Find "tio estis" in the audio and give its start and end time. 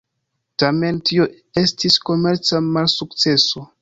1.09-1.99